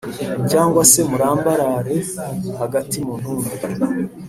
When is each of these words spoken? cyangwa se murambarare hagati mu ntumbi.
cyangwa 0.51 0.81
se 0.91 0.99
murambarare 1.09 1.97
hagati 2.59 2.97
mu 3.07 3.13
ntumbi. 3.19 3.49